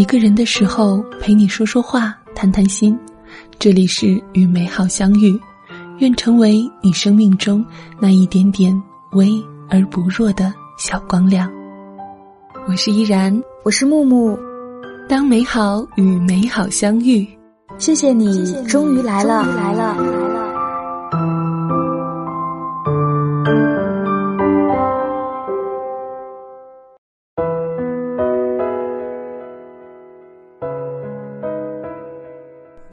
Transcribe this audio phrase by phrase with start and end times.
[0.00, 2.98] 一个人的时候陪你说说话，谈谈心。
[3.58, 5.38] 这里是与美好相遇，
[5.98, 7.62] 愿成为你生命中
[8.00, 8.74] 那一点点
[9.12, 9.30] 微
[9.68, 11.52] 而不弱的小光亮。
[12.66, 14.38] 我是依然，我是木木。
[15.06, 17.28] 当美好与美好相遇，
[17.76, 20.29] 谢谢你，终于来了，来了。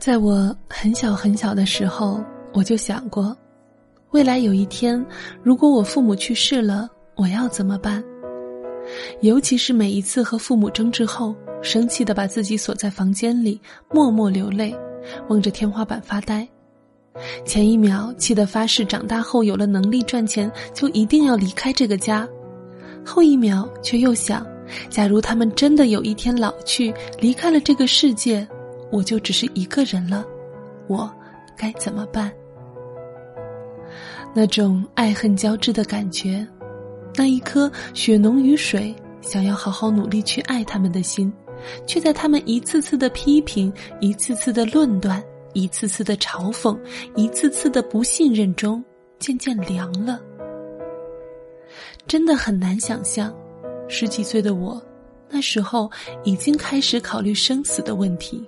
[0.07, 3.35] 在我很小很小的时候，我就想过，
[4.11, 5.05] 未来有一天，
[5.43, 8.01] 如果我父母去世了，我要怎么办？
[9.19, 13.59] 尤其是每一次和父母争执后，生气的把自己锁在房间里，
[13.91, 14.73] 默默流泪，
[15.27, 16.47] 望着天花板发呆。
[17.43, 22.25] 前一秒气得发誓，长大后有了能力赚钱，就一定要离开这个家；
[23.03, 24.47] 后一秒却又想，
[24.89, 28.47] 假如他们真的有一天老去，离开了这个世界。
[28.91, 30.25] 我就只是一个人了，
[30.87, 31.09] 我
[31.55, 32.31] 该怎么办？
[34.33, 36.45] 那种爱恨交织的感觉，
[37.15, 41.31] 那一颗血浓于水、想要好好努力去爱他们的心，
[41.85, 46.77] 却在他们一次次的批评、一次次的论断、一次次的嘲讽、
[47.15, 48.83] 一次次的不信任中，
[49.17, 50.21] 渐渐凉了。
[52.05, 53.35] 真的很难想象，
[53.87, 54.81] 十几岁的我，
[55.29, 55.89] 那时候
[56.23, 58.47] 已经开始考虑生死的问题。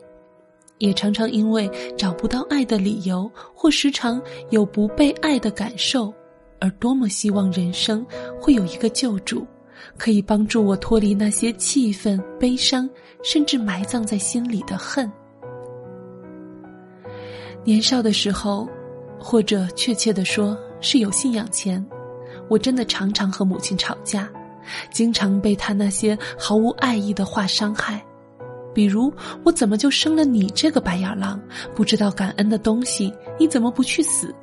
[0.80, 6.14] 也常常因为找不到爱的理由，或时常有不被爱的感受，
[6.60, 8.06] 而多么希望人生
[8.42, 9.46] 会有一个救主，
[9.98, 12.90] 可以帮助我脱离那些气愤、悲伤，
[13.24, 15.10] 甚至埋葬在心里的恨。
[17.66, 18.68] 年少的时候，
[19.20, 21.86] 或者确切的说是有信仰前，
[22.48, 24.30] 我真的常常和母亲吵架，
[24.94, 28.02] 经常被他那些毫无爱意的话伤害。
[28.74, 29.12] 比如，
[29.44, 31.42] 我怎么就生了你这个白眼狼？
[31.76, 34.34] 不知道感恩的东西，你怎么不去死？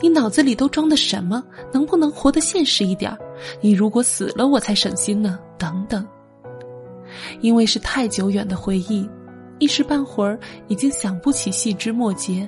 [0.00, 1.42] 你脑子里都装的什么？
[1.72, 3.16] 能不能活得现实一点？
[3.60, 5.38] 你如果死了，我才省心呢。
[5.58, 6.06] 等等。
[7.40, 9.08] 因为是太久远的回忆，
[9.58, 12.46] 一时半会儿已经想不起细枝末节。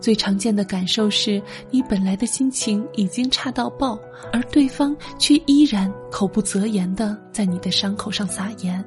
[0.00, 3.98] 最常见的感受是你本来的心情已经差到爆，
[4.32, 8.82] 而对方却依然口不择言的在你的伤口上撒盐。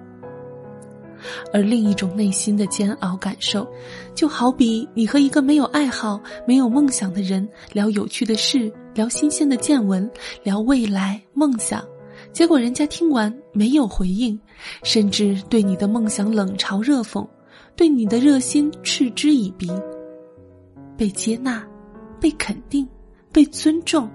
[1.52, 3.68] 而另一种内心的煎熬感受，
[4.16, 10.10] 就好比你和一个没有爱好、没有梦想的人聊有趣的事、聊新鲜的见闻、
[10.44, 11.84] 聊未来梦想，
[12.32, 14.40] 结果人家听完没有回应，
[14.84, 17.28] 甚至对你的梦想冷嘲热讽，
[17.76, 19.72] 对你的热心嗤之以鼻。
[20.96, 21.66] 被接纳、
[22.20, 22.88] 被肯定、
[23.32, 24.10] 被尊重，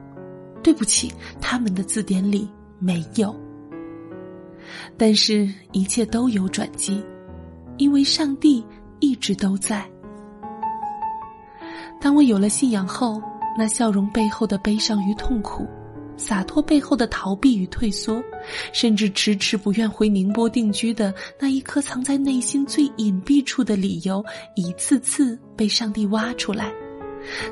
[0.63, 2.49] 对不起，他们的字典里
[2.79, 3.35] 没有。
[4.97, 7.03] 但是，一切都有转机，
[7.77, 8.65] 因为上帝
[9.01, 9.89] 一直都在。
[12.01, 13.21] 当我有了信仰后，
[13.59, 15.67] 那笑容背后的悲伤与痛苦，
[16.17, 18.23] 洒脱背后的逃避与退缩，
[18.73, 24.25] 甚至迟迟不愿回宁波定居的那一颗藏在内心最隐蔽处的理由，
[24.55, 26.73] 一次次被上帝挖出来，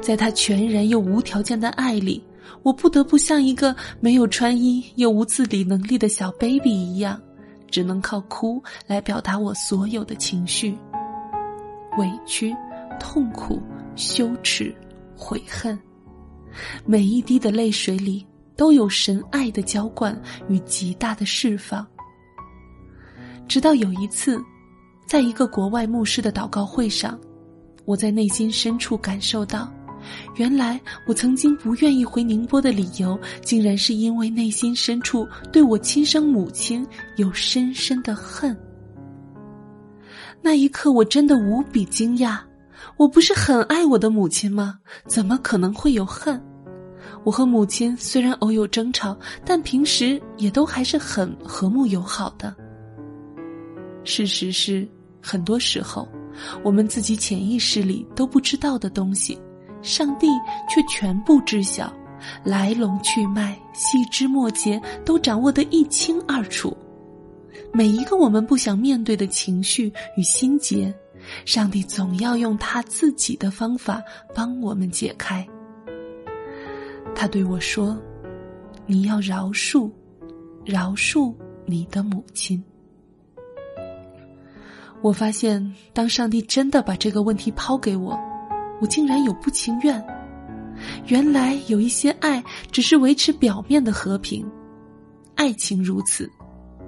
[0.01, 2.23] 在他全然又无条件的爱里。
[2.63, 7.21] 我不得不像一个没有穿衣又无自理能力的小 baby 一样，
[7.71, 10.77] 只能靠哭来表达我所有的情绪：
[11.99, 12.55] 委屈、
[12.99, 13.63] 痛苦、
[13.95, 14.75] 羞耻、
[15.17, 15.79] 悔恨。
[16.85, 18.27] 每一滴的泪水里
[18.57, 20.19] 都有神爱的浇灌
[20.49, 21.87] 与极大的释放。
[23.47, 24.43] 直到有一次，
[25.07, 27.19] 在一个国外牧师的祷告会上，
[27.85, 29.73] 我在内心深处感受到。
[30.37, 36.87] 原来我曾经不愿意回宁波的理由，竟然是因为内心深处对我亲生母亲
[37.17, 38.57] 有深深的恨。
[40.43, 42.39] 那一刻，我真的无比惊讶。
[42.97, 44.79] 我不是很爱我的母亲吗？
[45.07, 46.41] 怎么可能会有恨？
[47.25, 52.55] 我和母亲虽然偶有争吵，但平时也都还是很和睦友好的。
[54.05, 54.87] 事实是，
[55.21, 56.09] 很多时候，
[56.63, 59.39] 我们自己潜意识里都不知道的东西。
[59.87, 60.27] 上帝
[60.69, 61.91] 却全部知晓，
[62.43, 66.77] 来龙去脉、细枝末节都掌握得一清二楚。
[67.73, 70.93] 每一个我们不想面对的情绪与心结，
[71.45, 74.03] 上帝总要用他自己的方法
[74.35, 75.47] 帮我们解开。
[77.15, 77.97] 他对我说
[78.87, 79.89] ：“你要饶恕，
[80.65, 81.33] 饶恕
[81.65, 82.61] 你的母亲。”
[85.01, 88.19] 我发现，当上帝真的把这个问题抛给我。
[88.81, 90.05] 我竟然有不情愿，
[91.07, 94.47] 原来有一些爱只是维持表面的和平，
[95.35, 96.31] 爱情如此，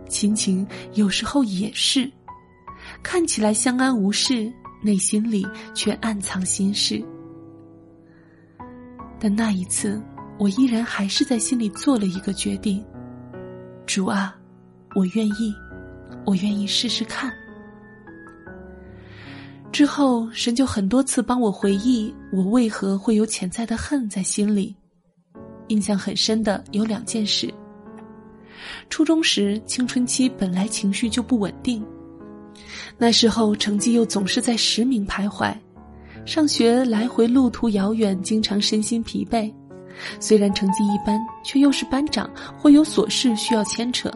[0.08, 2.10] 亲情有时候也是。
[3.02, 4.52] 看起来相安无事，
[4.82, 7.04] 内心里却暗藏心事。
[9.18, 10.00] 但那一次，
[10.38, 12.84] 我依然还是在心里做了一个决定：
[13.86, 14.36] 主啊，
[14.94, 15.54] 我愿意，
[16.24, 17.32] 我愿意试试看。
[19.70, 24.74] 之后，神就很多次帮我回忆我为何会有潜在的恨在心里。
[25.68, 27.52] 印象很深的有两件事。
[28.90, 31.84] 初中时，青春期本来情绪就不稳定，
[32.96, 35.54] 那时候成绩又总是在十名徘徊，
[36.24, 39.52] 上学来回路途遥远，经常身心疲惫。
[40.18, 44.10] 虽然成绩一般，却又是班长，会有琐事需要牵扯。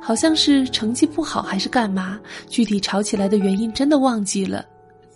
[0.00, 2.20] 好像是成绩不好还是干嘛？
[2.48, 4.64] 具体吵起来的原因真的忘记了，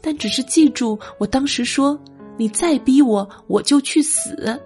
[0.00, 1.98] 但只是记住我当时说
[2.36, 4.60] ：“你再逼我，我就去死。”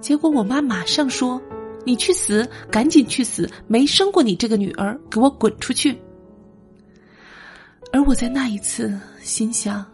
[0.00, 1.40] 结果我妈马上说
[1.86, 3.48] ：“你去死，赶紧去死！
[3.66, 5.96] 没生过你这个女儿，给我滚出去！”
[7.92, 9.84] 而我在那一次心想：“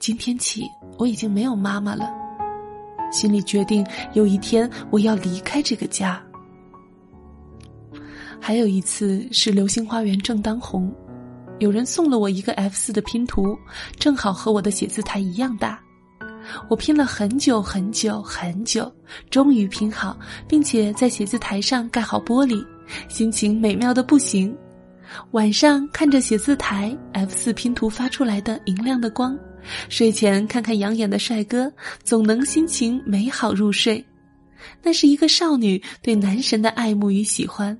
[0.00, 0.62] 今天起
[0.98, 2.10] 我已经没有妈妈了。”
[3.12, 6.20] 心里决定有一天我要离开这个家。
[8.40, 10.92] 还有一次是《流星花园》正当红，
[11.58, 13.58] 有人送了我一个 F 四的拼图，
[13.98, 15.80] 正好和我的写字台一样大。
[16.68, 18.92] 我拼了很久很久很久，
[19.30, 20.16] 终于拼好，
[20.46, 22.64] 并且在写字台上盖好玻璃，
[23.08, 24.56] 心情美妙的不行。
[25.32, 29.36] 晚上看着写字台 F 四拼图发出来的明亮的光，
[29.88, 31.72] 睡前看看养眼的帅哥，
[32.04, 34.04] 总能心情美好入睡。
[34.82, 37.76] 那是一个少女对男神的爱慕与喜欢。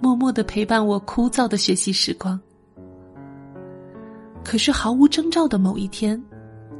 [0.00, 2.40] 默默的陪伴我枯燥的学习时光。
[4.42, 6.20] 可是毫无征兆的某一天，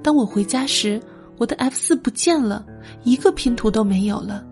[0.02, 0.98] 当我回家时，
[1.36, 2.64] 我的 F 四不见了，
[3.04, 4.42] 一个拼图都没有了。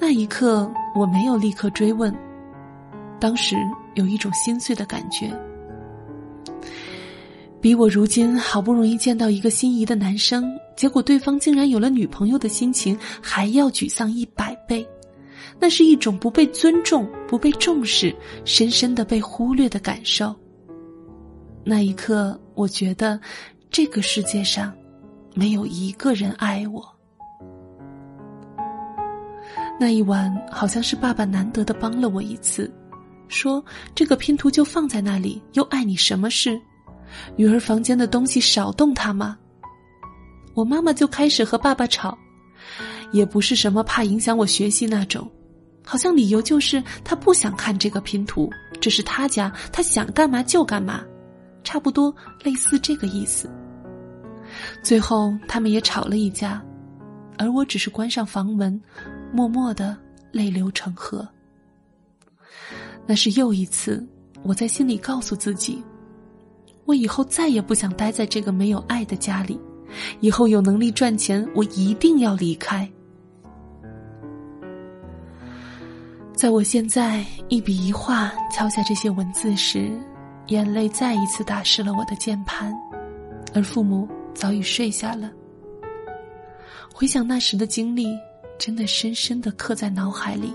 [0.00, 2.12] 那一刻，我没有立刻追问，
[3.20, 3.56] 当时
[3.94, 5.32] 有一种心碎的感觉，
[7.60, 10.44] 比我如今好不容易见到一个心仪的男生，
[10.76, 14.84] 结果对方竟然有了女朋友的心情还要沮丧一百倍。
[15.60, 18.14] 那是一种不被尊重、不被重视、
[18.44, 20.34] 深深的被忽略的感受。
[21.64, 23.18] 那一刻，我觉得
[23.70, 24.72] 这个世界上
[25.34, 26.86] 没有一个人爱我。
[29.80, 32.70] 那一晚，好像是爸爸难得的帮了我一次，
[33.28, 33.64] 说
[33.94, 36.60] ：“这个拼图就放在那里，又碍你什么事？
[37.36, 39.38] 女儿房间的东西少动它吗？”
[40.54, 42.16] 我妈妈就开始和爸爸吵，
[43.10, 45.28] 也不是什么怕影响我学习那种。
[45.84, 48.50] 好像理由就是他不想看这个拼图，
[48.80, 51.04] 这是他家，他想干嘛就干嘛，
[51.62, 53.48] 差不多类似这个意思。
[54.82, 56.62] 最后他们也吵了一架，
[57.38, 58.80] 而我只是关上房门，
[59.32, 59.96] 默默的
[60.32, 61.26] 泪流成河。
[63.06, 64.06] 那是又一次，
[64.42, 65.82] 我在心里告诉自己，
[66.86, 69.60] 我以后再也不想待在这个没有爱的家里，
[70.20, 72.90] 以后有能力赚钱，我一定要离开。
[76.34, 79.92] 在我现在一笔一画敲下这些文字时，
[80.48, 82.74] 眼泪再一次打湿了我的键盘，
[83.54, 85.30] 而父母早已睡下了。
[86.92, 88.08] 回想那时的经历，
[88.58, 90.52] 真的深深的刻在脑海里。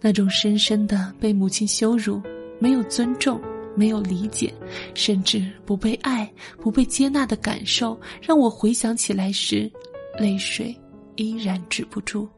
[0.00, 2.22] 那种深深的被母亲羞辱、
[2.60, 3.40] 没有尊重、
[3.74, 4.54] 没有理解，
[4.94, 9.70] 甚至不被爱、不被接纳的感受，让我回想起来时，
[10.18, 10.74] 泪水
[11.16, 12.28] 依然止不住。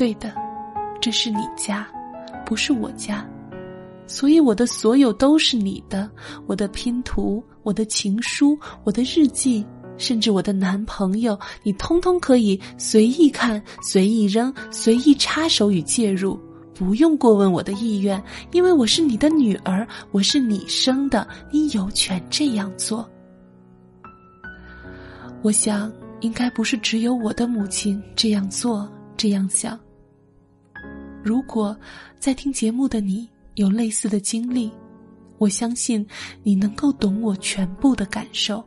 [0.00, 0.32] 对的，
[0.98, 1.86] 这是你家，
[2.46, 3.22] 不是我家，
[4.06, 6.10] 所以我的所有都是你的。
[6.46, 9.62] 我的拼图，我的情书，我的日记，
[9.98, 16.40] 甚至我的男朋友，你通通可以随意看、随意扔、随意插手与介入，
[16.72, 23.06] 不用过问我的意愿，因为我是你的女儿，我是你生的，你有权这样做。
[25.42, 29.78] 我想，应该不是只有我的母亲这样做、这样想。
[31.22, 31.76] 如果
[32.18, 34.70] 在听节目的你有类似的经历，
[35.38, 36.06] 我相信
[36.42, 38.64] 你能够懂我全部的感受。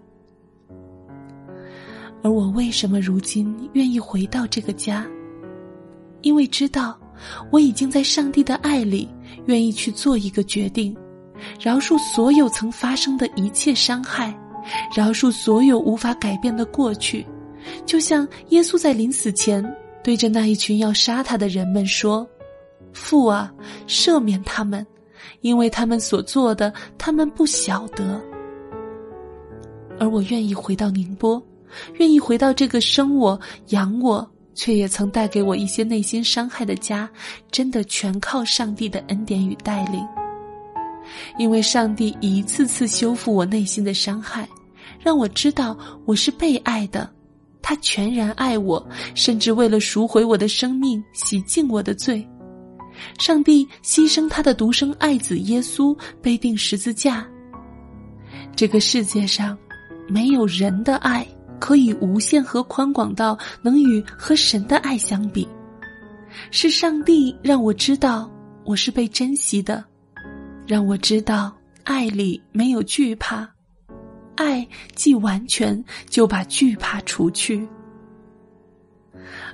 [2.22, 5.06] 而我为什么如今愿意回到这个家？
[6.22, 6.98] 因为知道
[7.52, 9.10] 我已经在上帝的爱里，
[9.48, 10.96] 愿意去做一个决定，
[11.60, 14.34] 饶恕所有曾发生的一切伤害，
[14.96, 17.26] 饶恕所有无法改变的过去，
[17.86, 19.62] 就像耶稣在临死前
[20.02, 22.28] 对着那一群要杀他的人们说。
[22.94, 23.52] 父啊，
[23.88, 24.86] 赦免他们，
[25.42, 28.22] 因为他们所做的，他们不晓得。
[30.00, 31.42] 而我愿意回到宁波，
[31.96, 37.10] 愿意回到这个生我养我，却也曾带给我一些内心伤害的家，
[37.52, 40.06] 真的全靠上帝的恩典与带领。
[41.38, 44.48] 因为上帝一次次修复我内心的伤害，
[45.00, 47.10] 让我知道我是被爱的。
[47.62, 48.86] 他全然爱我，
[49.16, 52.28] 甚至为了赎回我的生命、洗净我的罪，
[53.18, 57.26] 上帝牺牲他的独生爱子耶稣，背定十字架。
[58.56, 59.58] 这个世界上，
[60.08, 61.26] 没有人的爱
[61.60, 65.48] 可以无限和宽广到能与和神的爱相比。
[66.52, 68.30] 是上帝让我知道
[68.64, 69.84] 我是被珍惜的，
[70.66, 73.48] 让我知道爱里没有惧怕。
[74.36, 77.68] 爱既完全，就把惧怕除去。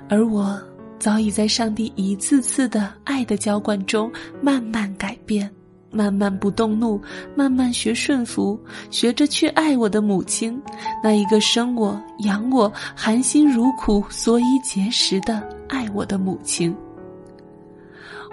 [0.08, 0.58] 而我
[1.00, 5.50] 早已在上帝一次次的爱的浇灌中慢慢改变，
[5.90, 7.00] 慢慢不动怒，
[7.34, 10.60] 慢慢学顺服，学着去爱我的母亲，
[11.02, 16.76] 那一个生我养我、含辛茹苦、所以结识的爱我的母亲。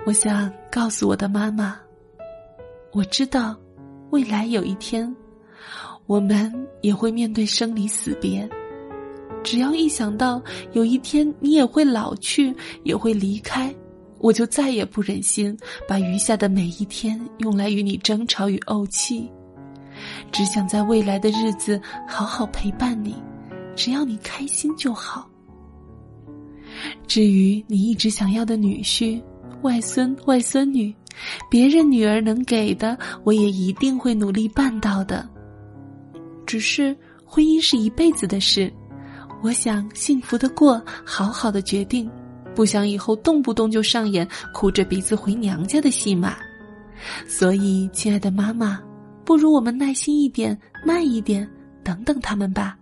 [0.05, 1.79] 我想告诉我的妈妈，
[2.91, 3.55] 我知道，
[4.09, 5.15] 未来有一天。
[6.05, 8.47] 我们也会面对生离死别，
[9.43, 10.41] 只要一想到
[10.73, 12.53] 有一天你也会老去，
[12.83, 13.73] 也会离开，
[14.19, 19.29] 我就再也不忍心把余下的每一天用来与你争吵与怄气，
[20.31, 23.15] 只想在未来的日子好好陪伴你，
[23.75, 25.29] 只要你开心就好。
[27.07, 29.21] 至于你一直想要的女婿、
[29.61, 30.93] 外孙、外孙女，
[31.49, 35.27] 别人女儿能给的，我也一定会努力办到的。
[36.45, 38.71] 只是婚姻是一辈子的事，
[39.41, 42.09] 我想幸福的过，好好的决定，
[42.55, 46.35] 不想以后动不动就上演哭着鼻子回娘家的戏码。
[47.27, 48.79] 所以，亲爱的妈妈，
[49.23, 51.47] 不如我们耐心一点，慢一点，
[51.83, 52.75] 等等他们吧。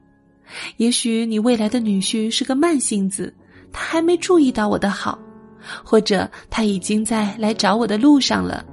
[0.78, 3.34] 也许你未来的女婿是个慢性子，
[3.74, 5.20] 他还没注意到我的好，
[5.84, 8.66] 或者他已经在来找我的路上了。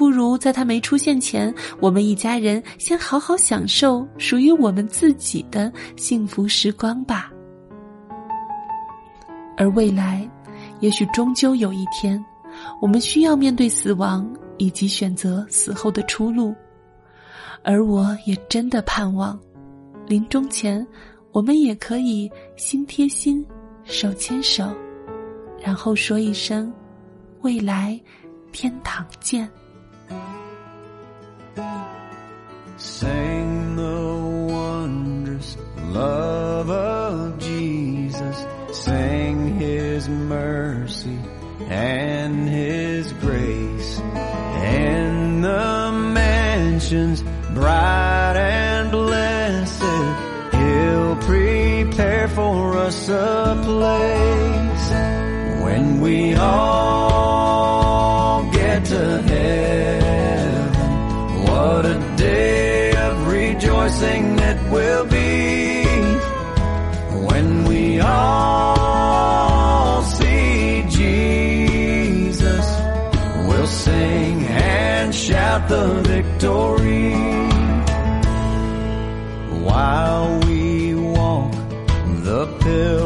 [0.00, 7.30] 不如在他没出现前，我们一家人先好好享受属于我们自己的幸福时光吧。
[9.58, 10.26] 而未来，
[10.80, 12.18] 也许终究有一天，
[12.80, 14.26] 我们需要面对死亡
[14.56, 16.54] 以及选择死后的出路。
[17.62, 19.38] 而我也真的盼望，
[20.06, 20.84] 临终前，
[21.30, 22.26] 我们也可以
[22.56, 23.44] 心贴心，
[23.84, 24.74] 手牵手，
[25.62, 26.72] 然后说一声
[27.44, 28.00] ：“未来，
[28.50, 29.46] 天堂见。”
[32.76, 35.56] Sing the wondrous
[35.88, 38.46] love of Jesus.
[38.72, 41.18] Sing his mercy
[41.68, 44.00] and his grace.
[44.00, 49.82] In the mansions bright and blessed,
[50.54, 54.90] he'll prepare for us a place
[55.64, 57.30] when we all
[58.52, 59.99] get to heaven.
[64.00, 65.84] Rejoicing it will be
[67.26, 72.66] when we all see Jesus.
[73.46, 77.12] We'll sing and shout the victory
[79.64, 81.52] while we walk
[82.24, 82.99] the pilgrim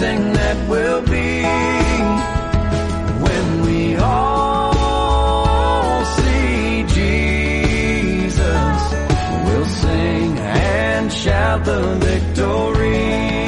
[0.00, 1.42] rejoicing that will be.
[3.24, 8.44] When we all see Jesus,
[9.44, 13.46] we'll sing and shout the victory.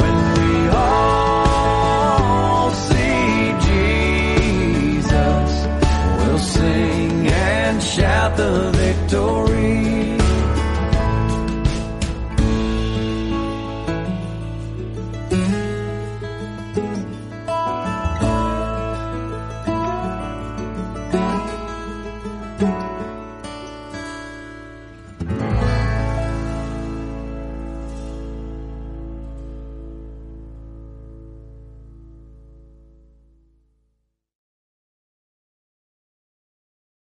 [0.00, 5.66] When we all see Jesus,
[6.18, 9.51] we'll sing and shout the victory.